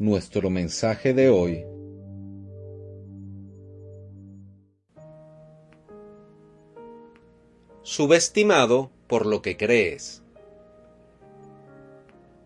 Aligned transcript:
Nuestro 0.00 0.48
mensaje 0.48 1.12
de 1.12 1.28
hoy 1.28 1.66
subestimado 7.82 8.90
por 9.06 9.26
lo 9.26 9.42
que 9.42 9.58
crees. 9.58 10.22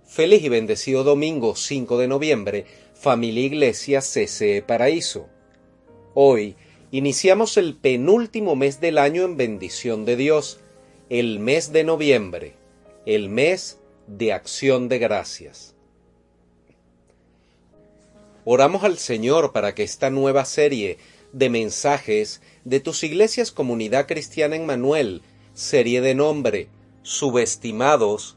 Feliz 0.05 0.43
y 0.43 0.49
bendecido 0.49 1.05
domingo 1.05 1.55
5 1.55 1.97
de 1.97 2.09
noviembre, 2.09 2.67
familia 2.93 3.45
Iglesia 3.45 4.01
CCE 4.01 4.65
Paraíso. 4.67 5.29
Hoy 6.13 6.57
iniciamos 6.91 7.57
el 7.57 7.77
penúltimo 7.77 8.57
mes 8.57 8.81
del 8.81 8.99
año 8.99 9.23
en 9.23 9.37
bendición 9.37 10.05
de 10.05 10.17
Dios, 10.17 10.59
el 11.09 11.39
mes 11.39 11.71
de 11.71 11.85
noviembre, 11.85 12.55
el 13.07 13.29
mes 13.29 13.79
de 14.09 14.33
acción 14.33 14.89
de 14.89 14.99
gracias. 14.99 15.74
Oramos 18.45 18.85
al 18.85 18.99
Señor 18.99 19.53
para 19.53 19.75
que 19.75 19.83
esta 19.83 20.11
nueva 20.11 20.45
serie 20.45 20.99
de 21.33 21.49
mensajes 21.49 22.43
de 22.65 22.81
tus 22.81 23.03
iglesias 23.03 23.51
Comunidad 23.51 24.07
Cristiana 24.07 24.57
en 24.57 24.67
Manuel 24.67 25.23
serie 25.55 26.01
de 26.01 26.15
nombre, 26.15 26.69
subestimados, 27.03 28.37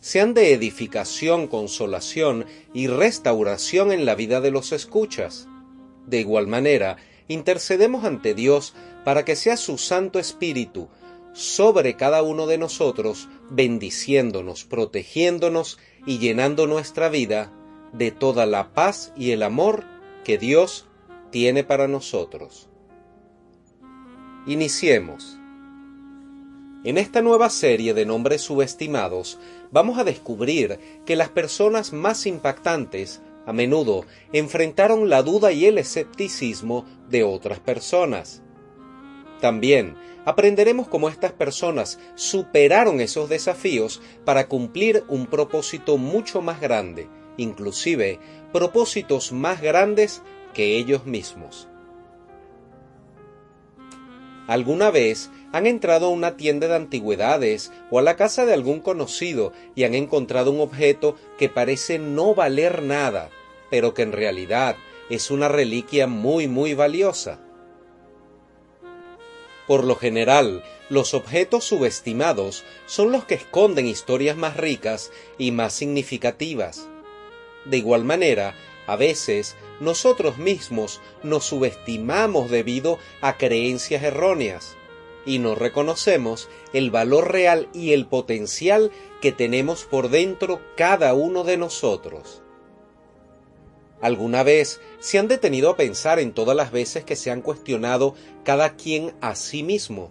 sean 0.00 0.32
de 0.32 0.54
edificación, 0.54 1.46
consolación 1.46 2.46
y 2.72 2.86
restauración 2.86 3.92
en 3.92 4.06
la 4.06 4.14
vida 4.14 4.40
de 4.40 4.50
los 4.50 4.72
escuchas. 4.72 5.46
De 6.06 6.18
igual 6.18 6.46
manera, 6.46 6.96
intercedemos 7.28 8.04
ante 8.04 8.34
Dios 8.34 8.74
para 9.04 9.24
que 9.24 9.36
sea 9.36 9.58
su 9.58 9.76
Santo 9.76 10.18
Espíritu 10.18 10.88
sobre 11.34 11.94
cada 11.94 12.22
uno 12.22 12.46
de 12.46 12.58
nosotros, 12.58 13.28
bendiciéndonos, 13.50 14.64
protegiéndonos 14.64 15.78
y 16.06 16.18
llenando 16.18 16.66
nuestra 16.66 17.10
vida 17.10 17.52
de 17.92 18.10
toda 18.10 18.46
la 18.46 18.72
paz 18.72 19.12
y 19.16 19.32
el 19.32 19.42
amor 19.42 19.84
que 20.24 20.38
Dios 20.38 20.86
tiene 21.30 21.64
para 21.64 21.88
nosotros. 21.88 22.68
Iniciemos. 24.46 25.38
En 26.82 26.96
esta 26.96 27.20
nueva 27.20 27.50
serie 27.50 27.92
de 27.92 28.06
nombres 28.06 28.40
subestimados, 28.40 29.38
vamos 29.70 29.98
a 29.98 30.04
descubrir 30.04 30.78
que 31.04 31.14
las 31.14 31.28
personas 31.28 31.92
más 31.92 32.26
impactantes 32.26 33.20
a 33.46 33.52
menudo 33.52 34.06
enfrentaron 34.32 35.10
la 35.10 35.22
duda 35.22 35.52
y 35.52 35.66
el 35.66 35.76
escepticismo 35.76 36.86
de 37.08 37.22
otras 37.22 37.60
personas. 37.60 38.42
También 39.40 39.94
aprenderemos 40.24 40.88
cómo 40.88 41.08
estas 41.08 41.32
personas 41.32 41.98
superaron 42.14 43.00
esos 43.00 43.28
desafíos 43.28 44.00
para 44.24 44.48
cumplir 44.48 45.04
un 45.08 45.26
propósito 45.26 45.98
mucho 45.98 46.40
más 46.42 46.60
grande, 46.60 47.08
inclusive 47.40 48.18
propósitos 48.52 49.32
más 49.32 49.60
grandes 49.60 50.22
que 50.54 50.76
ellos 50.76 51.06
mismos. 51.06 51.68
¿Alguna 54.46 54.90
vez 54.90 55.30
han 55.52 55.66
entrado 55.66 56.06
a 56.06 56.10
una 56.10 56.36
tienda 56.36 56.66
de 56.66 56.74
antigüedades 56.74 57.72
o 57.90 57.98
a 57.98 58.02
la 58.02 58.16
casa 58.16 58.44
de 58.44 58.52
algún 58.52 58.80
conocido 58.80 59.52
y 59.74 59.84
han 59.84 59.94
encontrado 59.94 60.50
un 60.50 60.60
objeto 60.60 61.16
que 61.38 61.48
parece 61.48 61.98
no 61.98 62.34
valer 62.34 62.82
nada, 62.82 63.30
pero 63.70 63.94
que 63.94 64.02
en 64.02 64.12
realidad 64.12 64.76
es 65.08 65.30
una 65.30 65.48
reliquia 65.48 66.06
muy 66.06 66.48
muy 66.48 66.74
valiosa. 66.74 67.40
Por 69.68 69.84
lo 69.84 69.94
general, 69.94 70.64
los 70.88 71.14
objetos 71.14 71.62
subestimados 71.62 72.64
son 72.86 73.12
los 73.12 73.24
que 73.24 73.36
esconden 73.36 73.86
historias 73.86 74.36
más 74.36 74.56
ricas 74.56 75.12
y 75.38 75.52
más 75.52 75.72
significativas. 75.72 76.88
De 77.64 77.76
igual 77.78 78.04
manera, 78.04 78.54
a 78.86 78.96
veces 78.96 79.56
nosotros 79.80 80.38
mismos 80.38 81.00
nos 81.22 81.44
subestimamos 81.44 82.50
debido 82.50 82.98
a 83.20 83.36
creencias 83.36 84.02
erróneas 84.02 84.76
y 85.26 85.38
no 85.38 85.54
reconocemos 85.54 86.48
el 86.72 86.90
valor 86.90 87.30
real 87.30 87.68
y 87.72 87.92
el 87.92 88.06
potencial 88.06 88.90
que 89.20 89.32
tenemos 89.32 89.84
por 89.84 90.08
dentro 90.08 90.60
cada 90.76 91.14
uno 91.14 91.44
de 91.44 91.56
nosotros. 91.56 92.42
¿Alguna 94.00 94.42
vez 94.42 94.80
se 94.98 95.18
han 95.18 95.28
detenido 95.28 95.70
a 95.70 95.76
pensar 95.76 96.18
en 96.18 96.32
todas 96.32 96.56
las 96.56 96.72
veces 96.72 97.04
que 97.04 97.16
se 97.16 97.30
han 97.30 97.42
cuestionado 97.42 98.14
cada 98.44 98.76
quien 98.76 99.14
a 99.20 99.34
sí 99.34 99.62
mismo? 99.62 100.10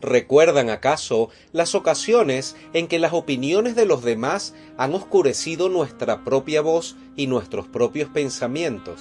¿Recuerdan 0.00 0.70
acaso 0.70 1.30
las 1.52 1.74
ocasiones 1.74 2.54
en 2.74 2.86
que 2.86 2.98
las 2.98 3.12
opiniones 3.12 3.74
de 3.76 3.86
los 3.86 4.02
demás 4.02 4.54
han 4.76 4.94
oscurecido 4.94 5.68
nuestra 5.68 6.22
propia 6.22 6.60
voz 6.60 6.96
y 7.16 7.26
nuestros 7.26 7.66
propios 7.66 8.10
pensamientos? 8.10 9.00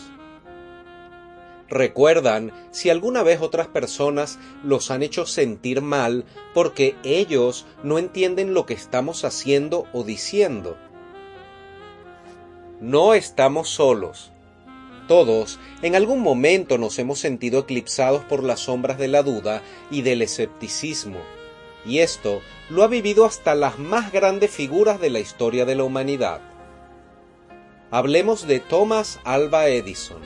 recuerdan 1.68 2.52
si 2.72 2.90
alguna 2.90 3.24
vez 3.24 3.42
otras 3.42 3.68
personas 3.68 4.40
los 4.64 4.92
han 4.92 5.04
hecho 5.04 5.26
sentir 5.26 5.82
mal 5.82 6.26
porque 6.54 6.96
ellos 7.04 7.66
no 7.84 7.98
entienden 7.98 8.54
lo 8.54 8.66
que 8.66 8.74
estamos 8.74 9.26
haciendo 9.26 9.86
o 9.94 10.04
diciendo. 10.04 10.78
No 12.82 13.14
estamos 13.14 13.70
solos. 13.70 14.32
Todos 15.08 15.60
en 15.82 15.96
algún 15.96 16.22
momento 16.22 16.78
nos 16.78 16.98
hemos 17.00 17.20
sentido 17.20 17.60
eclipsados 17.60 18.24
por 18.24 18.44
las 18.44 18.62
sombras 18.62 18.98
de 18.98 19.08
la 19.08 19.24
duda 19.24 19.62
y 19.92 20.02
del 20.02 20.22
escepticismo, 20.22 21.20
y 21.86 22.00
esto 22.00 22.42
lo 22.70 22.84
ha 22.84 22.88
vivido 22.88 23.26
hasta 23.26 23.54
las 23.54 23.78
más 23.78 24.12
grandes 24.12 24.52
figuras 24.52 25.00
de 25.00 25.12
la 25.12 25.20
historia 25.20 25.66
de 25.66 25.76
la 25.76 25.84
humanidad. 25.84 26.42
Hablemos 27.92 28.48
de 28.48 28.60
Thomas 28.60 29.20
Alva 29.24 29.68
Edison 29.68 30.22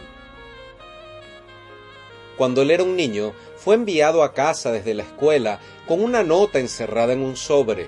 cuando 2.40 2.62
él 2.62 2.72
era 2.72 2.84
un 2.84 2.96
niño, 2.96 3.34
fue 3.58 3.76
enviado 3.76 4.24
a 4.24 4.34
casa 4.34 4.72
desde 4.72 4.94
la 4.94 5.04
escuela 5.04 5.60
con 5.86 6.02
una 6.02 6.24
nota 6.24 6.60
encerrada 6.60 7.12
en 7.12 7.20
un 7.20 7.36
sobre. 7.36 7.88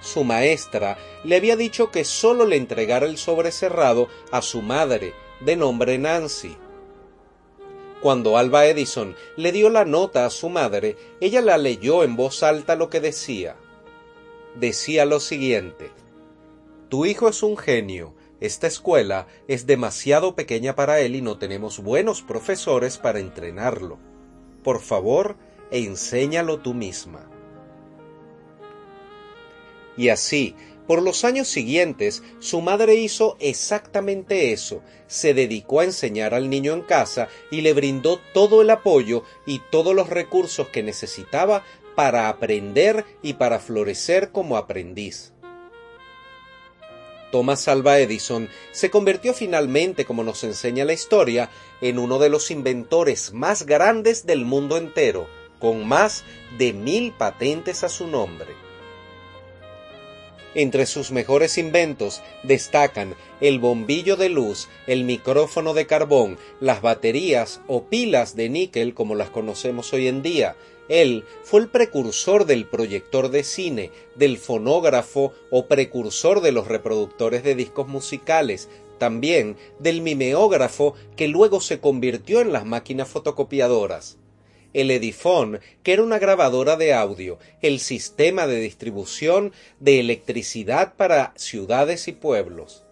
Su 0.00 0.24
maestra 0.24 0.98
le 1.22 1.36
había 1.36 1.54
dicho 1.54 1.92
que 1.92 2.02
solo 2.02 2.44
le 2.44 2.56
entregara 2.56 3.06
el 3.06 3.18
sobre 3.18 3.52
cerrado 3.52 4.08
a 4.32 4.42
su 4.42 4.62
madre, 4.62 5.14
de 5.44 5.56
nombre 5.56 5.98
Nancy. 5.98 6.56
Cuando 8.00 8.36
Alba 8.36 8.66
Edison 8.66 9.14
le 9.36 9.52
dio 9.52 9.70
la 9.70 9.84
nota 9.84 10.26
a 10.26 10.30
su 10.30 10.48
madre, 10.48 10.96
ella 11.20 11.40
la 11.40 11.58
leyó 11.58 12.04
en 12.04 12.16
voz 12.16 12.42
alta 12.42 12.76
lo 12.76 12.90
que 12.90 13.00
decía. 13.00 13.56
Decía 14.56 15.04
lo 15.04 15.20
siguiente, 15.20 15.90
Tu 16.88 17.06
hijo 17.06 17.28
es 17.28 17.42
un 17.42 17.56
genio, 17.56 18.14
esta 18.40 18.66
escuela 18.66 19.28
es 19.48 19.66
demasiado 19.66 20.34
pequeña 20.34 20.74
para 20.74 21.00
él 21.00 21.14
y 21.14 21.22
no 21.22 21.38
tenemos 21.38 21.78
buenos 21.78 22.22
profesores 22.22 22.98
para 22.98 23.20
entrenarlo. 23.20 23.98
Por 24.62 24.80
favor, 24.80 25.36
enséñalo 25.70 26.58
tú 26.58 26.74
misma. 26.74 27.30
Y 29.96 30.08
así, 30.08 30.56
por 30.86 31.02
los 31.02 31.24
años 31.24 31.48
siguientes, 31.48 32.22
su 32.40 32.60
madre 32.60 32.96
hizo 32.96 33.36
exactamente 33.40 34.52
eso, 34.52 34.82
se 35.06 35.34
dedicó 35.34 35.80
a 35.80 35.84
enseñar 35.84 36.34
al 36.34 36.50
niño 36.50 36.72
en 36.72 36.82
casa 36.82 37.28
y 37.50 37.60
le 37.60 37.72
brindó 37.72 38.20
todo 38.32 38.62
el 38.62 38.70
apoyo 38.70 39.24
y 39.46 39.60
todos 39.70 39.94
los 39.94 40.08
recursos 40.08 40.68
que 40.68 40.82
necesitaba 40.82 41.64
para 41.94 42.28
aprender 42.28 43.04
y 43.22 43.34
para 43.34 43.58
florecer 43.58 44.32
como 44.32 44.56
aprendiz. 44.56 45.32
Thomas 47.30 47.66
Alva 47.66 47.98
Edison 47.98 48.48
se 48.72 48.90
convirtió 48.90 49.32
finalmente, 49.32 50.04
como 50.04 50.22
nos 50.22 50.44
enseña 50.44 50.84
la 50.84 50.92
historia, 50.92 51.48
en 51.80 51.98
uno 51.98 52.18
de 52.18 52.28
los 52.28 52.50
inventores 52.50 53.32
más 53.32 53.64
grandes 53.64 54.26
del 54.26 54.44
mundo 54.44 54.76
entero, 54.76 55.26
con 55.58 55.88
más 55.88 56.24
de 56.58 56.74
mil 56.74 57.12
patentes 57.12 57.84
a 57.84 57.88
su 57.88 58.06
nombre. 58.06 58.71
Entre 60.54 60.84
sus 60.84 61.12
mejores 61.12 61.56
inventos 61.56 62.20
destacan 62.42 63.14
el 63.40 63.58
bombillo 63.58 64.16
de 64.16 64.28
luz, 64.28 64.68
el 64.86 65.04
micrófono 65.04 65.72
de 65.72 65.86
carbón, 65.86 66.36
las 66.60 66.82
baterías 66.82 67.62
o 67.66 67.84
pilas 67.84 68.36
de 68.36 68.50
níquel 68.50 68.92
como 68.92 69.14
las 69.14 69.30
conocemos 69.30 69.94
hoy 69.94 70.08
en 70.08 70.22
día, 70.22 70.54
Él 70.88 71.24
fue 71.42 71.60
el 71.60 71.68
precursor 71.68 72.44
del 72.44 72.66
proyector 72.66 73.30
de 73.30 73.44
cine, 73.44 73.90
del 74.14 74.36
fonógrafo 74.36 75.32
o 75.50 75.66
precursor 75.68 76.42
de 76.42 76.52
los 76.52 76.68
reproductores 76.68 77.42
de 77.44 77.54
discos 77.54 77.88
musicales, 77.88 78.68
también 78.98 79.56
del 79.78 80.02
mimeógrafo 80.02 80.94
que 81.16 81.28
luego 81.28 81.62
se 81.62 81.80
convirtió 81.80 82.42
en 82.42 82.52
las 82.52 82.66
máquinas 82.66 83.08
fotocopiadoras. 83.08 84.18
El 84.74 84.90
Edifón, 84.90 85.60
que 85.82 85.92
era 85.92 86.02
una 86.02 86.18
grabadora 86.18 86.76
de 86.76 86.94
audio, 86.94 87.38
el 87.60 87.80
sistema 87.80 88.46
de 88.46 88.60
distribución 88.60 89.52
de 89.80 90.00
electricidad 90.00 90.94
para 90.94 91.32
ciudades 91.36 92.08
y 92.08 92.12
pueblos. 92.12 92.84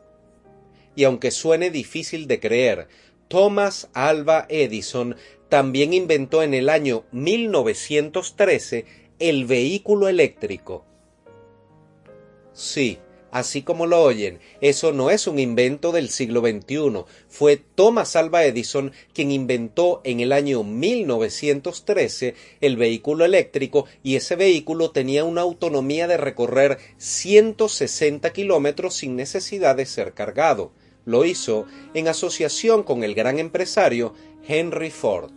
Y 0.95 1.05
aunque 1.05 1.31
suene 1.31 1.71
difícil 1.71 2.27
de 2.27 2.41
creer, 2.41 2.89
Thomas 3.29 3.89
Alva 3.93 4.47
Edison 4.49 5.17
también 5.49 5.93
inventó 5.93 6.43
en 6.43 6.55
el 6.55 6.69
año 6.69 7.05
1913 7.13 8.85
el 9.19 9.45
vehículo 9.45 10.09
eléctrico. 10.09 10.85
Sí, 12.53 12.99
así 13.31 13.63
como 13.63 13.87
lo 13.87 14.03
oyen, 14.03 14.39
eso 14.61 14.93
no 14.93 15.11
es 15.11 15.27
un 15.27 15.39
invento 15.39 15.93
del 15.93 16.11
siglo 16.11 16.41
XXI. 16.41 17.05
Fue 17.29 17.57
Thomas 17.57 18.17
Alva 18.17 18.45
Edison 18.45 18.93
quien 19.13 19.31
inventó 19.31 20.01
en 20.05 20.21
el 20.21 20.33
año 20.33 20.63
1913 20.63 22.35
el 22.61 22.77
vehículo 22.77 23.25
eléctrico 23.25 23.87
y 24.03 24.17
ese 24.17 24.37
vehículo 24.37 24.91
tenía 24.91 25.25
una 25.25 25.43
autonomía 25.43 26.07
de 26.07 26.17
recorrer 26.17 26.79
160 26.99 28.33
kilómetros 28.33 28.95
sin 28.95 29.17
necesidad 29.17 29.77
de 29.77 29.87
ser 29.87 30.15
cargado. 30.15 30.73
Lo 31.05 31.25
hizo 31.25 31.67
en 31.95 32.09
asociación 32.09 32.83
con 32.83 33.05
el 33.05 33.15
gran 33.15 33.39
empresario 33.39 34.15
Henry 34.47 34.91
Ford. 34.91 35.31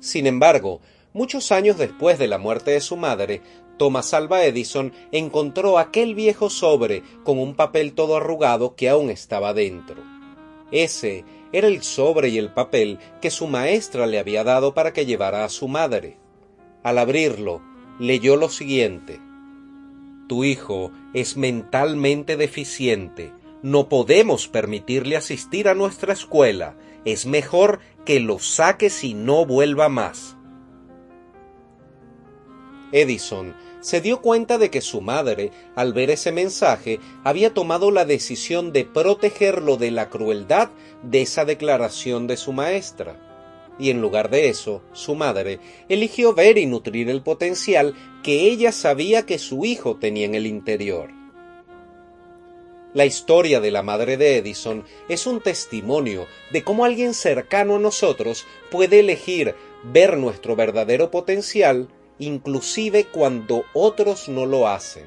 Sin 0.00 0.26
embargo, 0.26 0.80
muchos 1.16 1.50
años 1.50 1.78
después 1.78 2.18
de 2.18 2.28
la 2.28 2.36
muerte 2.36 2.72
de 2.72 2.82
su 2.82 2.98
madre, 2.98 3.40
Thomas 3.78 4.12
Alva 4.12 4.44
Edison 4.44 4.92
encontró 5.12 5.78
aquel 5.78 6.14
viejo 6.14 6.50
sobre 6.50 7.02
con 7.24 7.38
un 7.38 7.54
papel 7.54 7.94
todo 7.94 8.18
arrugado 8.18 8.76
que 8.76 8.90
aún 8.90 9.08
estaba 9.08 9.54
dentro. 9.54 10.02
Ese 10.70 11.24
era 11.52 11.68
el 11.68 11.82
sobre 11.82 12.28
y 12.28 12.36
el 12.36 12.52
papel 12.52 12.98
que 13.22 13.30
su 13.30 13.46
maestra 13.46 14.06
le 14.06 14.18
había 14.18 14.44
dado 14.44 14.74
para 14.74 14.92
que 14.92 15.06
llevara 15.06 15.44
a 15.46 15.48
su 15.48 15.68
madre. 15.68 16.18
Al 16.82 16.98
abrirlo, 16.98 17.62
leyó 17.98 18.36
lo 18.36 18.50
siguiente. 18.50 19.18
Tu 20.28 20.44
hijo 20.44 20.90
es 21.14 21.38
mentalmente 21.38 22.36
deficiente. 22.36 23.32
No 23.62 23.88
podemos 23.88 24.48
permitirle 24.48 25.16
asistir 25.16 25.66
a 25.68 25.74
nuestra 25.74 26.12
escuela. 26.12 26.76
Es 27.06 27.24
mejor 27.24 27.80
que 28.04 28.20
lo 28.20 28.38
saques 28.38 29.02
y 29.02 29.14
no 29.14 29.46
vuelva 29.46 29.88
más. 29.88 30.35
Edison 32.92 33.54
se 33.80 34.00
dio 34.00 34.20
cuenta 34.20 34.58
de 34.58 34.70
que 34.70 34.80
su 34.80 35.00
madre, 35.00 35.52
al 35.74 35.92
ver 35.92 36.10
ese 36.10 36.32
mensaje, 36.32 36.98
había 37.24 37.54
tomado 37.54 37.90
la 37.90 38.04
decisión 38.04 38.72
de 38.72 38.84
protegerlo 38.84 39.76
de 39.76 39.90
la 39.90 40.10
crueldad 40.10 40.70
de 41.02 41.22
esa 41.22 41.44
declaración 41.44 42.26
de 42.26 42.36
su 42.36 42.52
maestra. 42.52 43.22
Y 43.78 43.90
en 43.90 44.00
lugar 44.00 44.30
de 44.30 44.48
eso, 44.48 44.82
su 44.92 45.14
madre 45.14 45.60
eligió 45.88 46.34
ver 46.34 46.58
y 46.58 46.66
nutrir 46.66 47.10
el 47.10 47.22
potencial 47.22 47.94
que 48.22 48.50
ella 48.50 48.72
sabía 48.72 49.26
que 49.26 49.38
su 49.38 49.64
hijo 49.64 49.96
tenía 49.96 50.24
en 50.24 50.34
el 50.34 50.46
interior. 50.46 51.10
La 52.94 53.04
historia 53.04 53.60
de 53.60 53.70
la 53.70 53.82
madre 53.82 54.16
de 54.16 54.38
Edison 54.38 54.82
es 55.10 55.26
un 55.26 55.42
testimonio 55.42 56.26
de 56.50 56.64
cómo 56.64 56.86
alguien 56.86 57.12
cercano 57.12 57.76
a 57.76 57.78
nosotros 57.78 58.46
puede 58.70 59.00
elegir 59.00 59.54
ver 59.84 60.16
nuestro 60.16 60.56
verdadero 60.56 61.10
potencial 61.10 61.88
inclusive 62.18 63.04
cuando 63.06 63.64
otros 63.72 64.28
no 64.28 64.46
lo 64.46 64.68
hacen. 64.68 65.04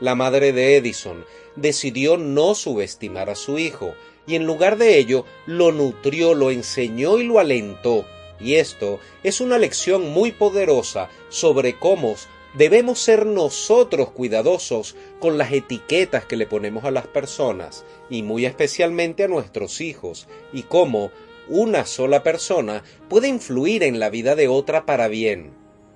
La 0.00 0.14
madre 0.14 0.52
de 0.52 0.76
Edison 0.76 1.24
decidió 1.54 2.18
no 2.18 2.54
subestimar 2.54 3.30
a 3.30 3.34
su 3.34 3.58
hijo 3.58 3.94
y 4.26 4.34
en 4.34 4.44
lugar 4.44 4.76
de 4.76 4.98
ello 4.98 5.24
lo 5.46 5.72
nutrió, 5.72 6.34
lo 6.34 6.50
enseñó 6.50 7.18
y 7.18 7.24
lo 7.24 7.38
alentó. 7.38 8.04
Y 8.38 8.56
esto 8.56 9.00
es 9.22 9.40
una 9.40 9.56
lección 9.56 10.10
muy 10.10 10.32
poderosa 10.32 11.08
sobre 11.30 11.78
cómo 11.78 12.16
debemos 12.56 12.98
ser 12.98 13.26
nosotros 13.26 14.10
cuidadosos 14.10 14.96
con 15.20 15.38
las 15.38 15.52
etiquetas 15.52 16.24
que 16.24 16.36
le 16.36 16.46
ponemos 16.46 16.84
a 16.84 16.90
las 16.90 17.06
personas 17.06 17.84
y 18.10 18.22
muy 18.22 18.46
especialmente 18.46 19.24
a 19.24 19.28
nuestros 19.28 19.80
hijos 19.80 20.26
y 20.52 20.62
cómo 20.62 21.10
una 21.48 21.86
sola 21.86 22.22
persona 22.22 22.82
puede 23.08 23.28
influir 23.28 23.82
en 23.82 24.00
la 24.00 24.10
vida 24.10 24.34
de 24.34 24.48
otra 24.48 24.86
para 24.86 25.08
bien, 25.08 25.52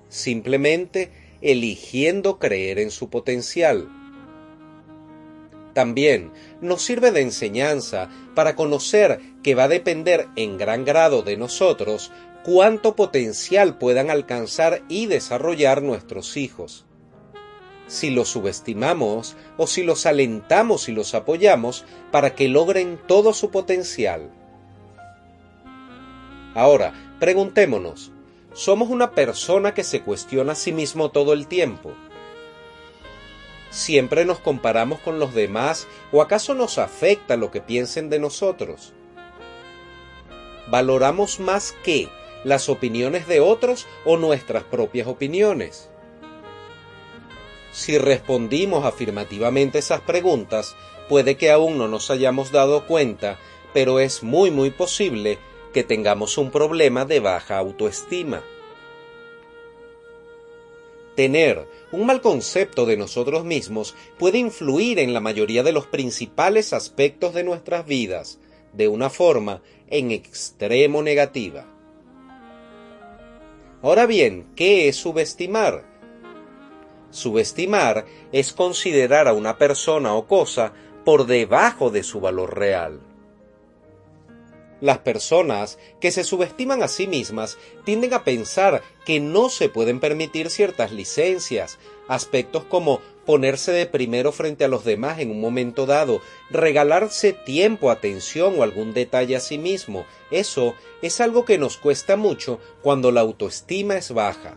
simplemente 0.08 1.10
eligiendo 1.40 2.38
creer 2.38 2.78
en 2.78 2.90
su 2.90 3.10
potencial. 3.10 3.88
También 5.72 6.32
nos 6.60 6.82
sirve 6.82 7.12
de 7.12 7.22
enseñanza 7.22 8.10
para 8.34 8.56
conocer 8.56 9.20
que 9.42 9.54
va 9.54 9.64
a 9.64 9.68
depender 9.68 10.28
en 10.36 10.58
gran 10.58 10.84
grado 10.84 11.22
de 11.22 11.36
nosotros 11.36 12.10
cuánto 12.44 12.96
potencial 12.96 13.78
puedan 13.78 14.10
alcanzar 14.10 14.82
y 14.88 15.06
desarrollar 15.06 15.82
nuestros 15.82 16.36
hijos. 16.36 16.86
Si 17.86 18.10
los 18.10 18.28
subestimamos 18.28 19.36
o 19.56 19.66
si 19.66 19.82
los 19.82 20.06
alentamos 20.06 20.88
y 20.88 20.92
los 20.92 21.14
apoyamos 21.14 21.84
para 22.10 22.34
que 22.34 22.48
logren 22.48 22.98
todo 23.06 23.32
su 23.32 23.50
potencial. 23.50 24.30
Ahora, 26.60 26.92
preguntémonos, 27.18 28.12
¿somos 28.52 28.90
una 28.90 29.12
persona 29.12 29.72
que 29.72 29.82
se 29.82 30.02
cuestiona 30.02 30.52
a 30.52 30.54
sí 30.54 30.74
mismo 30.74 31.10
todo 31.10 31.32
el 31.32 31.46
tiempo? 31.46 31.94
¿Siempre 33.70 34.26
nos 34.26 34.40
comparamos 34.40 35.00
con 35.00 35.18
los 35.18 35.32
demás 35.32 35.88
o 36.12 36.20
acaso 36.20 36.52
nos 36.52 36.76
afecta 36.76 37.38
lo 37.38 37.50
que 37.50 37.62
piensen 37.62 38.10
de 38.10 38.18
nosotros? 38.18 38.92
¿Valoramos 40.68 41.40
más 41.40 41.74
que 41.82 42.10
las 42.44 42.68
opiniones 42.68 43.26
de 43.26 43.40
otros 43.40 43.86
o 44.04 44.18
nuestras 44.18 44.62
propias 44.64 45.06
opiniones? 45.06 45.88
Si 47.72 47.96
respondimos 47.96 48.84
afirmativamente 48.84 49.78
esas 49.78 50.02
preguntas, 50.02 50.76
puede 51.08 51.38
que 51.38 51.50
aún 51.50 51.78
no 51.78 51.88
nos 51.88 52.10
hayamos 52.10 52.52
dado 52.52 52.86
cuenta, 52.86 53.38
pero 53.72 53.98
es 53.98 54.22
muy 54.22 54.50
muy 54.50 54.68
posible 54.68 55.38
que 55.72 55.84
tengamos 55.84 56.38
un 56.38 56.50
problema 56.50 57.04
de 57.04 57.20
baja 57.20 57.58
autoestima. 57.58 58.42
Tener 61.14 61.66
un 61.92 62.06
mal 62.06 62.20
concepto 62.20 62.86
de 62.86 62.96
nosotros 62.96 63.44
mismos 63.44 63.94
puede 64.18 64.38
influir 64.38 64.98
en 64.98 65.12
la 65.12 65.20
mayoría 65.20 65.62
de 65.62 65.72
los 65.72 65.86
principales 65.86 66.72
aspectos 66.72 67.34
de 67.34 67.44
nuestras 67.44 67.86
vidas, 67.86 68.38
de 68.72 68.88
una 68.88 69.10
forma 69.10 69.62
en 69.88 70.12
extremo 70.12 71.02
negativa. 71.02 71.66
Ahora 73.82 74.06
bien, 74.06 74.46
¿qué 74.56 74.88
es 74.88 74.96
subestimar? 74.96 75.84
Subestimar 77.10 78.06
es 78.30 78.52
considerar 78.52 79.26
a 79.26 79.32
una 79.32 79.58
persona 79.58 80.14
o 80.14 80.26
cosa 80.26 80.72
por 81.04 81.26
debajo 81.26 81.90
de 81.90 82.02
su 82.02 82.20
valor 82.20 82.56
real. 82.56 83.00
Las 84.80 84.98
personas 84.98 85.78
que 86.00 86.10
se 86.10 86.24
subestiman 86.24 86.82
a 86.82 86.88
sí 86.88 87.06
mismas 87.06 87.58
tienden 87.84 88.14
a 88.14 88.24
pensar 88.24 88.82
que 89.04 89.20
no 89.20 89.50
se 89.50 89.68
pueden 89.68 90.00
permitir 90.00 90.48
ciertas 90.48 90.90
licencias, 90.90 91.78
aspectos 92.08 92.64
como 92.64 93.00
ponerse 93.26 93.72
de 93.72 93.86
primero 93.86 94.32
frente 94.32 94.64
a 94.64 94.68
los 94.68 94.84
demás 94.84 95.18
en 95.18 95.30
un 95.30 95.40
momento 95.40 95.84
dado, 95.86 96.22
regalarse 96.48 97.32
tiempo, 97.32 97.90
atención 97.90 98.58
o 98.58 98.62
algún 98.62 98.94
detalle 98.94 99.36
a 99.36 99.40
sí 99.40 99.58
mismo. 99.58 100.06
Eso 100.30 100.74
es 101.02 101.20
algo 101.20 101.44
que 101.44 101.58
nos 101.58 101.76
cuesta 101.76 102.16
mucho 102.16 102.58
cuando 102.82 103.12
la 103.12 103.20
autoestima 103.20 103.96
es 103.96 104.12
baja. 104.12 104.56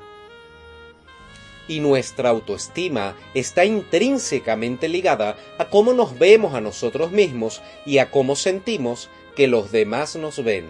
Y 1.68 1.82
nuestra 1.82 2.30
autoestima 2.30 3.16
está 3.34 3.64
intrínsecamente 3.64 4.90
ligada 4.90 5.38
a 5.58 5.70
cómo 5.70 5.94
nos 5.94 6.18
vemos 6.18 6.54
a 6.54 6.62
nosotros 6.62 7.12
mismos 7.12 7.62
y 7.86 8.00
a 8.00 8.10
cómo 8.10 8.36
sentimos 8.36 9.10
que 9.36 9.48
los 9.48 9.72
demás 9.72 10.16
nos 10.16 10.44
ven. 10.44 10.66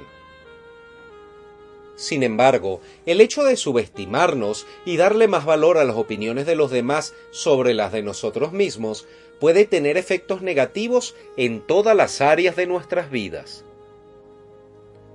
Sin 1.96 2.24
embargo, 2.24 2.82
el 3.06 3.22
hecho 3.22 3.44
de 3.44 3.56
subestimarnos 3.56 4.66
y 4.84 4.98
darle 4.98 5.28
más 5.28 5.46
valor 5.46 5.78
a 5.78 5.84
las 5.84 5.96
opiniones 5.96 6.46
de 6.46 6.56
los 6.56 6.72
demás 6.72 7.14
sobre 7.32 7.74
las 7.74 7.92
de 7.92 8.02
nosotros 8.02 8.52
mismos 8.52 9.08
puede 9.40 9.66
tener 9.66 9.96
efectos 9.98 10.42
negativos 10.42 11.16
en 11.38 11.62
todas 11.62 11.96
las 11.96 12.20
áreas 12.20 12.56
de 12.56 12.66
nuestras 12.66 13.12
vidas. 13.12 13.64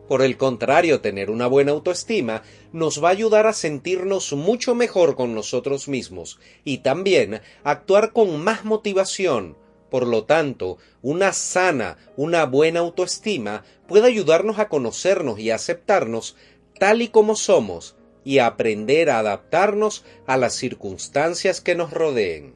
Por 0.09 0.23
el 0.23 0.38
contrario, 0.38 1.02
tener 1.02 1.31
una 1.31 1.47
buena 1.47 1.73
autoestima 1.73 2.43
nos 2.73 3.05
va 3.05 3.09
a 3.09 3.12
ayudar 3.12 3.47
a 3.47 3.52
sentirnos 3.52 4.33
mucho 4.33 4.75
mejor 4.75 5.17
con 5.17 5.35
nosotros 5.35 5.87
mismos 5.87 6.38
y 6.64 6.78
también 6.78 7.43
actuar 7.62 8.12
con 8.14 8.43
más 8.43 8.64
motivación. 8.64 9.58
Por 9.90 10.07
lo 10.07 10.25
tanto, 10.25 10.78
una 11.02 11.33
sana, 11.33 11.97
una 12.16 12.45
buena 12.45 12.80
autoestima 12.80 13.64
puede 13.87 14.07
ayudarnos 14.09 14.59
a 14.59 14.68
conocernos 14.68 15.38
y 15.38 15.50
a 15.50 15.54
aceptarnos 15.54 16.37
tal 16.78 17.02
y 17.02 17.09
como 17.09 17.37
somos 17.37 17.97
y 18.25 18.40
aprender 18.40 19.09
a 19.09 19.21
adaptarnos 19.21 20.04
a 20.26 20.37
las 20.37 20.54
circunstancias 20.54 21.61
que 21.61 21.75
nos 21.75 21.92
rodeen. 21.92 22.54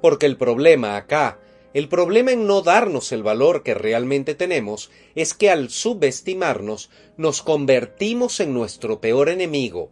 Porque 0.00 0.26
el 0.26 0.36
problema 0.36 0.96
acá, 0.96 1.40
el 1.72 1.88
problema 1.88 2.30
en 2.30 2.46
no 2.46 2.62
darnos 2.62 3.10
el 3.10 3.24
valor 3.24 3.64
que 3.64 3.74
realmente 3.74 4.36
tenemos, 4.36 4.90
es 5.16 5.34
que 5.34 5.50
al 5.50 5.70
subestimarnos 5.70 6.90
nos 7.16 7.42
convertimos 7.42 8.38
en 8.38 8.54
nuestro 8.54 9.00
peor 9.00 9.28
enemigo. 9.28 9.90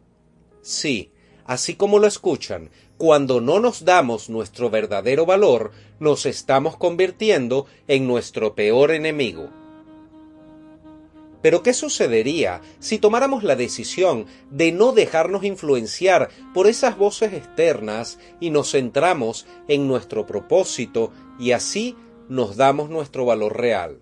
Sí, 0.61 1.11
así 1.47 1.75
como 1.75 1.99
lo 1.99 2.07
escuchan, 2.07 2.71
cuando 2.99 3.41
no 3.41 3.59
nos 3.59 3.85
damos 3.85 4.29
nuestro 4.29 4.71
verdadero 4.71 5.27
valor, 5.27 5.73
nos 5.99 6.27
estamos 6.27 6.77
convirtiendo 6.77 7.67
en 7.89 8.07
nuestro 8.07 8.55
peor 8.55 8.93
enemigo. 8.93 9.51
Pero 11.43 11.65
¿qué 11.65 11.75
sucedería 11.75 12.61
si 12.79 12.99
tomáramos 12.99 13.43
la 13.43 13.57
decisión 13.57 14.27
de 14.51 14.71
no 14.71 14.93
dejarnos 14.93 15.43
influenciar 15.43 16.31
por 16.55 16.69
esas 16.69 16.97
voces 16.97 17.33
externas 17.33 18.21
y 18.39 18.51
nos 18.51 18.71
centramos 18.71 19.47
en 19.67 19.89
nuestro 19.89 20.25
propósito 20.25 21.13
y 21.41 21.51
así 21.51 21.97
nos 22.29 22.57
damos 22.57 22.89
nuestro 22.89 23.25
valor 23.25 23.57
real? 23.57 23.99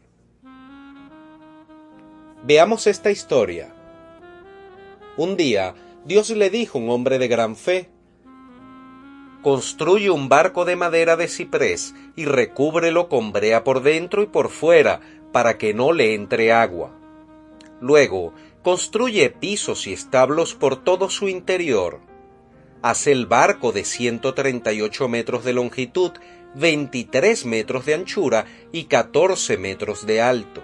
Veamos 2.44 2.86
esta 2.86 3.10
historia. 3.10 3.74
Un 5.16 5.36
día, 5.36 5.74
Dios 6.10 6.30
le 6.30 6.50
dijo 6.50 6.76
un 6.76 6.90
hombre 6.90 7.20
de 7.20 7.28
gran 7.28 7.54
fe, 7.54 7.88
Construye 9.42 10.10
un 10.10 10.28
barco 10.28 10.64
de 10.64 10.74
madera 10.74 11.14
de 11.14 11.28
ciprés 11.28 11.94
y 12.16 12.24
recúbrelo 12.24 13.08
con 13.08 13.30
brea 13.30 13.62
por 13.62 13.80
dentro 13.84 14.20
y 14.24 14.26
por 14.26 14.48
fuera, 14.48 15.02
para 15.30 15.56
que 15.56 15.72
no 15.72 15.92
le 15.92 16.14
entre 16.14 16.52
agua. 16.52 16.90
Luego, 17.80 18.34
construye 18.64 19.30
pisos 19.30 19.86
y 19.86 19.92
establos 19.92 20.56
por 20.56 20.82
todo 20.82 21.10
su 21.10 21.28
interior. 21.28 22.00
Hace 22.82 23.12
el 23.12 23.26
barco 23.26 23.70
de 23.70 23.84
138 23.84 25.06
metros 25.06 25.44
de 25.44 25.52
longitud, 25.52 26.10
23 26.56 27.46
metros 27.46 27.86
de 27.86 27.94
anchura 27.94 28.46
y 28.72 28.86
14 28.86 29.58
metros 29.58 30.04
de 30.06 30.20
alto. 30.20 30.60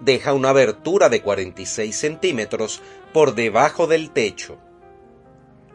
Deja 0.00 0.32
una 0.32 0.50
abertura 0.50 1.08
de 1.08 1.22
46 1.22 1.94
centímetros 1.94 2.80
por 3.12 3.34
debajo 3.34 3.86
del 3.86 4.10
techo. 4.10 4.58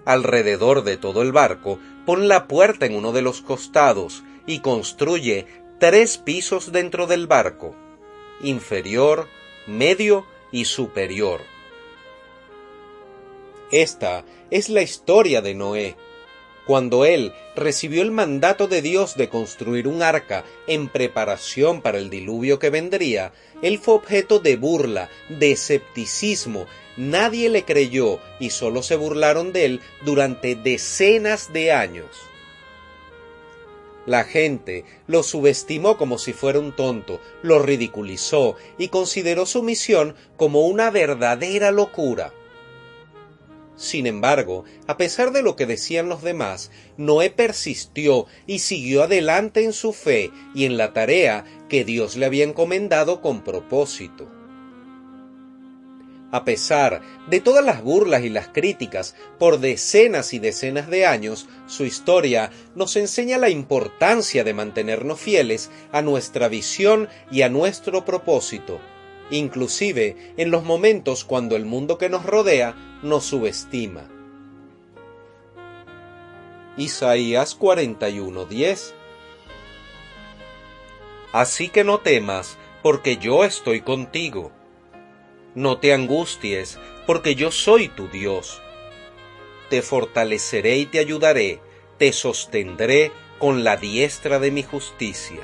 Alrededor 0.05 0.83
de 0.83 0.97
todo 0.97 1.21
el 1.21 1.31
barco, 1.31 1.79
pon 2.05 2.27
la 2.27 2.47
puerta 2.47 2.85
en 2.85 2.95
uno 2.95 3.11
de 3.11 3.21
los 3.21 3.41
costados 3.41 4.23
y 4.45 4.59
construye 4.59 5.47
tres 5.79 6.17
pisos 6.17 6.71
dentro 6.71 7.07
del 7.07 7.27
barco, 7.27 7.75
inferior, 8.41 9.27
medio 9.67 10.25
y 10.51 10.65
superior. 10.65 11.41
Esta 13.71 14.23
es 14.51 14.69
la 14.69 14.83
historia 14.83 15.41
de 15.41 15.55
Noé. 15.55 15.97
Cuando 16.65 17.05
él 17.05 17.33
recibió 17.55 18.01
el 18.01 18.09
mandato 18.09 18.67
de 18.67 18.81
Dios 18.81 19.15
de 19.15 19.29
construir 19.29 19.87
un 19.87 20.01
arca 20.01 20.43
en 20.65 20.89
preparación 20.89 21.81
para 21.81 21.99
el 21.99 22.09
diluvio 22.09 22.57
que 22.57 22.71
vendría, 22.71 23.33
él 23.61 23.77
fue 23.77 23.93
objeto 23.93 24.39
de 24.39 24.55
burla, 24.55 25.09
de 25.29 25.51
escepticismo, 25.51 26.65
nadie 26.97 27.49
le 27.49 27.63
creyó 27.63 28.19
y 28.39 28.49
solo 28.49 28.81
se 28.81 28.95
burlaron 28.95 29.53
de 29.53 29.65
él 29.65 29.81
durante 30.03 30.55
decenas 30.55 31.53
de 31.53 31.71
años. 31.71 32.07
La 34.07 34.23
gente 34.23 34.85
lo 35.07 35.23
subestimó 35.23 35.97
como 35.97 36.17
si 36.17 36.33
fuera 36.33 36.59
un 36.59 36.75
tonto, 36.75 37.19
lo 37.41 37.59
ridiculizó 37.59 38.55
y 38.77 38.89
consideró 38.89 39.45
su 39.45 39.63
misión 39.63 40.15
como 40.37 40.67
una 40.67 40.91
verdadera 40.91 41.71
locura. 41.71 42.31
Sin 43.75 44.07
embargo, 44.07 44.63
a 44.87 44.97
pesar 44.97 45.31
de 45.31 45.41
lo 45.41 45.55
que 45.55 45.65
decían 45.65 46.07
los 46.07 46.21
demás, 46.21 46.71
Noé 46.97 47.29
persistió 47.29 48.25
y 48.47 48.59
siguió 48.59 49.03
adelante 49.03 49.63
en 49.63 49.73
su 49.73 49.91
fe 49.91 50.31
y 50.53 50.65
en 50.65 50.77
la 50.77 50.93
tarea 50.93 51.43
que 51.67 51.83
Dios 51.83 52.15
le 52.15 52.25
había 52.25 52.45
encomendado 52.45 53.21
con 53.21 53.43
propósito. 53.43 54.31
A 56.31 56.43
pesar 56.43 57.01
de 57.29 57.39
todas 57.39 57.63
las 57.63 57.81
burlas 57.81 58.23
y 58.23 58.29
las 58.29 58.47
críticas 58.47 59.15
por 59.39 59.59
decenas 59.59 60.33
y 60.33 60.39
decenas 60.39 60.89
de 60.89 61.05
años, 61.05 61.47
su 61.67 61.85
historia 61.85 62.51
nos 62.75 62.95
enseña 62.95 63.37
la 63.37 63.49
importancia 63.49 64.43
de 64.43 64.53
mantenernos 64.53 65.19
fieles 65.19 65.69
a 65.91 66.01
nuestra 66.01 66.47
visión 66.47 67.07
y 67.31 67.43
a 67.43 67.49
nuestro 67.49 68.03
propósito, 68.03 68.79
inclusive 69.31 70.33
en 70.35 70.51
los 70.51 70.63
momentos 70.63 71.23
cuando 71.23 71.55
el 71.55 71.65
mundo 71.65 71.97
que 71.97 72.09
nos 72.09 72.25
rodea 72.25 72.94
nos 73.05 73.23
subestima. 73.23 74.09
Isaías 76.75 77.57
41:10 77.57 78.93
Así 81.31 81.69
que 81.69 81.85
no 81.85 81.99
temas, 81.99 82.57
porque 82.83 83.15
yo 83.17 83.45
estoy 83.45 83.79
contigo 83.79 84.51
no 85.55 85.77
te 85.77 85.93
angusties, 85.93 86.77
porque 87.07 87.35
yo 87.35 87.49
soy 87.49 87.87
tu 87.87 88.09
Dios. 88.09 88.61
Te 89.69 89.81
fortaleceré 89.81 90.77
y 90.77 90.85
te 90.85 90.99
ayudaré, 90.99 91.61
te 91.97 92.11
sostendré 92.11 93.11
con 93.39 93.63
la 93.63 93.77
diestra 93.77 94.39
de 94.39 94.51
mi 94.51 94.63
justicia. 94.63 95.39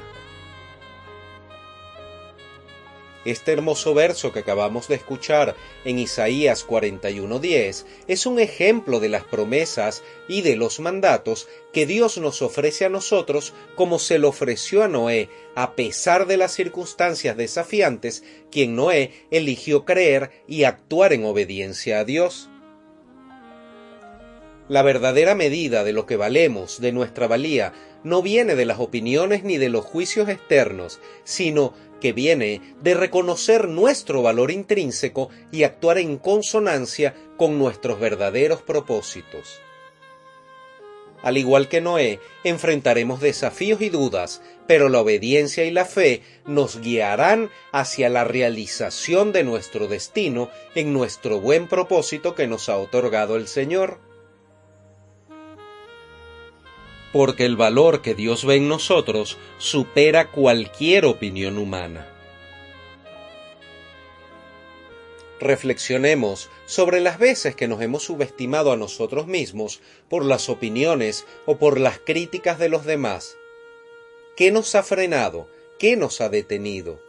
Este 3.23 3.51
hermoso 3.51 3.93
verso 3.93 4.31
que 4.31 4.39
acabamos 4.39 4.87
de 4.87 4.95
escuchar 4.95 5.55
en 5.85 5.99
Isaías 5.99 6.65
41:10 6.65 7.85
es 8.07 8.25
un 8.25 8.39
ejemplo 8.39 8.99
de 8.99 9.09
las 9.09 9.23
promesas 9.23 10.01
y 10.27 10.41
de 10.41 10.55
los 10.55 10.79
mandatos 10.79 11.47
que 11.71 11.85
Dios 11.85 12.17
nos 12.17 12.41
ofrece 12.41 12.85
a 12.85 12.89
nosotros 12.89 13.53
como 13.75 13.99
se 13.99 14.17
lo 14.17 14.29
ofreció 14.29 14.81
a 14.81 14.87
Noé, 14.87 15.29
a 15.53 15.75
pesar 15.75 16.25
de 16.25 16.37
las 16.37 16.53
circunstancias 16.53 17.37
desafiantes, 17.37 18.23
quien 18.49 18.75
Noé 18.75 19.11
eligió 19.29 19.85
creer 19.85 20.31
y 20.47 20.63
actuar 20.63 21.13
en 21.13 21.23
obediencia 21.25 21.99
a 21.99 22.05
Dios. 22.05 22.49
La 24.67 24.81
verdadera 24.81 25.35
medida 25.35 25.83
de 25.83 25.93
lo 25.93 26.05
que 26.05 26.15
valemos, 26.15 26.79
de 26.79 26.91
nuestra 26.91 27.27
valía, 27.27 27.73
no 28.03 28.21
viene 28.21 28.55
de 28.55 28.65
las 28.65 28.79
opiniones 28.79 29.43
ni 29.43 29.57
de 29.57 29.69
los 29.69 29.85
juicios 29.85 30.29
externos, 30.29 30.99
sino 31.23 31.73
que 32.01 32.11
viene 32.11 32.61
de 32.81 32.93
reconocer 32.93 33.69
nuestro 33.69 34.21
valor 34.21 34.51
intrínseco 34.51 35.29
y 35.53 35.63
actuar 35.63 35.99
en 35.99 36.17
consonancia 36.17 37.15
con 37.37 37.57
nuestros 37.57 37.97
verdaderos 37.99 38.61
propósitos. 38.61 39.61
Al 41.21 41.37
igual 41.37 41.69
que 41.69 41.81
Noé, 41.81 42.19
enfrentaremos 42.43 43.21
desafíos 43.21 43.81
y 43.81 43.89
dudas, 43.89 44.41
pero 44.67 44.89
la 44.89 45.01
obediencia 45.01 45.63
y 45.65 45.71
la 45.71 45.85
fe 45.85 46.23
nos 46.45 46.81
guiarán 46.81 47.51
hacia 47.71 48.09
la 48.09 48.23
realización 48.23 49.31
de 49.31 49.43
nuestro 49.43 49.87
destino 49.87 50.49
en 50.73 50.93
nuestro 50.93 51.39
buen 51.39 51.67
propósito 51.67 52.33
que 52.33 52.47
nos 52.47 52.69
ha 52.69 52.77
otorgado 52.77 53.35
el 53.35 53.47
Señor. 53.47 54.10
Porque 57.11 57.45
el 57.45 57.57
valor 57.57 58.01
que 58.01 58.15
Dios 58.15 58.45
ve 58.45 58.55
en 58.55 58.67
nosotros 58.67 59.37
supera 59.57 60.31
cualquier 60.31 61.05
opinión 61.05 61.57
humana. 61.57 62.07
Reflexionemos 65.39 66.49
sobre 66.67 67.01
las 67.01 67.17
veces 67.17 67.55
que 67.55 67.67
nos 67.67 67.81
hemos 67.81 68.03
subestimado 68.03 68.71
a 68.71 68.77
nosotros 68.77 69.25
mismos 69.25 69.81
por 70.07 70.23
las 70.23 70.49
opiniones 70.49 71.25
o 71.45 71.57
por 71.57 71.79
las 71.79 71.97
críticas 71.99 72.59
de 72.59 72.69
los 72.69 72.85
demás. 72.85 73.37
¿Qué 74.37 74.51
nos 74.51 74.75
ha 74.75 74.83
frenado? 74.83 75.49
¿Qué 75.79 75.97
nos 75.97 76.21
ha 76.21 76.29
detenido? 76.29 76.99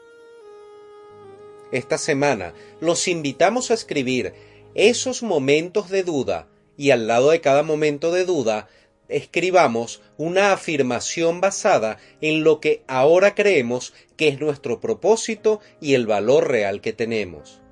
Esta 1.73 1.99
semana 1.99 2.55
los 2.81 3.07
invitamos 3.07 3.71
a 3.71 3.75
escribir 3.75 4.33
esos 4.75 5.23
momentos 5.23 5.91
de 5.91 6.03
duda 6.03 6.49
y 6.77 6.91
al 6.91 7.07
lado 7.07 7.31
de 7.31 7.41
cada 7.43 7.63
momento 7.63 8.13
de 8.13 8.25
duda 8.25 8.69
escribamos 9.13 10.03
una 10.17 10.53
afirmación 10.53 11.41
basada 11.41 11.99
en 12.21 12.45
lo 12.45 12.61
que 12.61 12.83
ahora 12.87 13.35
creemos 13.35 13.93
que 14.17 14.29
es 14.29 14.41
nuestro 14.41 14.81
propósito 14.81 15.61
y 15.81 15.95
el 15.95 16.07
valor 16.07 16.49
real 16.49 16.81
que 16.81 16.93
tenemos. 16.93 17.63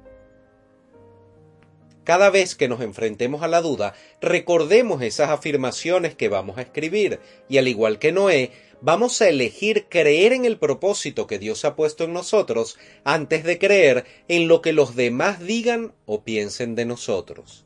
Cada 2.04 2.30
vez 2.30 2.54
que 2.54 2.68
nos 2.68 2.80
enfrentemos 2.80 3.42
a 3.42 3.48
la 3.48 3.60
duda, 3.60 3.94
recordemos 4.20 5.02
esas 5.02 5.30
afirmaciones 5.30 6.14
que 6.14 6.28
vamos 6.28 6.58
a 6.58 6.62
escribir 6.62 7.20
y 7.48 7.58
al 7.58 7.68
igual 7.68 7.98
que 7.98 8.10
Noé, 8.10 8.50
vamos 8.80 9.20
a 9.20 9.28
elegir 9.28 9.86
creer 9.88 10.32
en 10.32 10.44
el 10.44 10.58
propósito 10.58 11.26
que 11.26 11.38
Dios 11.38 11.64
ha 11.64 11.76
puesto 11.76 12.04
en 12.04 12.12
nosotros 12.12 12.78
antes 13.04 13.44
de 13.44 13.58
creer 13.58 14.06
en 14.28 14.48
lo 14.48 14.62
que 14.62 14.72
los 14.72 14.96
demás 14.96 15.40
digan 15.40 15.92
o 16.06 16.24
piensen 16.24 16.74
de 16.74 16.86
nosotros. 16.86 17.64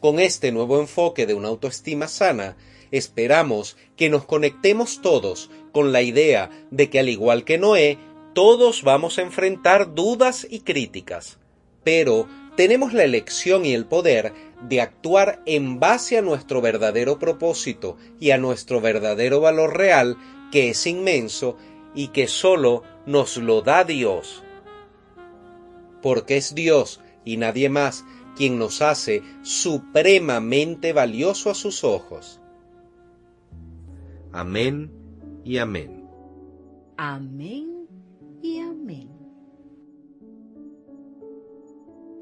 Con 0.00 0.20
este 0.20 0.52
nuevo 0.52 0.78
enfoque 0.78 1.26
de 1.26 1.34
una 1.34 1.48
autoestima 1.48 2.06
sana, 2.06 2.56
esperamos 2.92 3.76
que 3.96 4.08
nos 4.10 4.24
conectemos 4.24 5.02
todos 5.02 5.50
con 5.72 5.92
la 5.92 6.02
idea 6.02 6.50
de 6.70 6.88
que 6.88 7.00
al 7.00 7.08
igual 7.08 7.44
que 7.44 7.58
Noé, 7.58 7.98
todos 8.32 8.84
vamos 8.84 9.18
a 9.18 9.22
enfrentar 9.22 9.94
dudas 9.94 10.46
y 10.48 10.60
críticas, 10.60 11.38
pero 11.82 12.28
tenemos 12.56 12.92
la 12.92 13.02
elección 13.02 13.64
y 13.66 13.74
el 13.74 13.86
poder 13.86 14.32
de 14.62 14.80
actuar 14.80 15.42
en 15.46 15.80
base 15.80 16.18
a 16.18 16.22
nuestro 16.22 16.60
verdadero 16.60 17.18
propósito 17.18 17.96
y 18.20 18.30
a 18.30 18.38
nuestro 18.38 18.80
verdadero 18.80 19.40
valor 19.40 19.76
real, 19.76 20.16
que 20.52 20.70
es 20.70 20.86
inmenso 20.86 21.56
y 21.94 22.08
que 22.08 22.28
solo 22.28 22.84
nos 23.06 23.36
lo 23.36 23.62
da 23.62 23.82
Dios. 23.82 24.44
Porque 26.02 26.36
es 26.36 26.54
Dios 26.54 27.00
y 27.24 27.36
nadie 27.36 27.68
más 27.68 28.04
quien 28.38 28.56
nos 28.56 28.82
hace 28.82 29.24
supremamente 29.42 30.92
valioso 30.92 31.50
a 31.50 31.54
sus 31.54 31.82
ojos. 31.82 32.40
Amén 34.32 34.92
y 35.44 35.58
amén. 35.58 36.08
Amén 36.96 37.88
y 38.40 38.60
amén. 38.60 39.08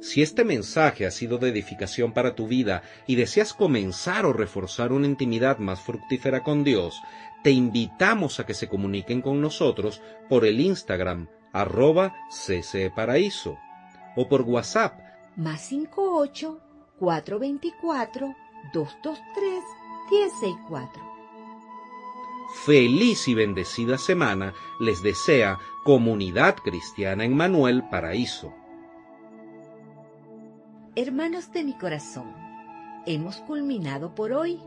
Si 0.01 0.23
este 0.23 0.45
mensaje 0.45 1.05
ha 1.05 1.11
sido 1.11 1.37
de 1.37 1.51
edificación 1.51 2.15
para 2.15 2.35
tu 2.35 2.49
vida 2.49 2.83
y 3.07 3.17
deseas 3.17 3.53
comenzar 3.53 4.25
o 4.25 4.33
reforzar 4.33 4.93
una 4.93 5.07
intimidad 5.07 5.59
más 5.59 5.83
fructífera 5.83 6.43
con 6.43 6.65
Dios, 6.65 6.99
te 7.45 7.51
invitamos 7.51 8.41
a 8.41 8.47
que 8.47 8.55
se 8.55 8.69
comuniquen 8.69 9.21
con 9.21 9.43
nosotros 9.43 10.01
por 10.31 10.47
el 10.47 10.61
Instagram 10.61 11.29
arroba 11.53 12.15
ccparaíso 12.31 13.59
o 14.17 14.29
por 14.29 14.43
WhatsApp 14.43 15.06
más 15.37 15.61
58 15.69 16.61
424 16.99 18.35
223 18.73 19.65
164. 20.09 21.03
Feliz 22.65 23.29
y 23.29 23.35
bendecida 23.35 23.99
semana 23.99 24.55
les 24.81 25.03
desea 25.03 25.59
Comunidad 25.85 26.57
Cristiana 26.57 27.25
en 27.25 27.37
Manuel 27.37 27.89
Paraíso. 27.91 28.55
Hermanos 30.95 31.53
de 31.53 31.65
mi 31.65 31.77
corazón, 31.77 32.33
hemos 33.05 33.37
culminado 33.39 34.15
por 34.15 34.33
hoy. 34.33 34.61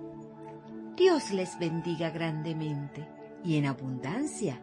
Dios 0.96 1.32
les 1.32 1.58
bendiga 1.58 2.10
grandemente 2.10 3.08
y 3.44 3.58
en 3.58 3.66
abundancia. 3.66 4.62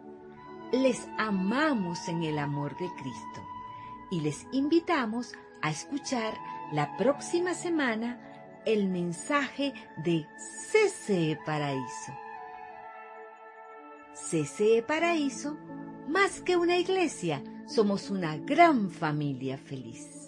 Les 0.72 1.08
amamos 1.18 2.06
en 2.08 2.22
el 2.22 2.38
amor 2.38 2.76
de 2.76 2.88
Cristo 2.98 3.42
y 4.10 4.20
les 4.20 4.46
invitamos 4.52 5.32
a 5.62 5.70
escuchar 5.70 6.34
la 6.72 6.96
próxima 6.96 7.54
semana 7.54 8.20
el 8.64 8.88
mensaje 8.88 9.72
de 10.04 10.26
CCE 10.72 11.38
Paraíso. 11.46 12.12
CCE 14.14 14.82
Paraíso, 14.82 15.56
más 16.08 16.40
que 16.40 16.56
una 16.56 16.76
iglesia, 16.76 17.42
somos 17.66 18.10
una 18.10 18.36
gran 18.36 18.90
familia 18.90 19.56
feliz. 19.56 20.25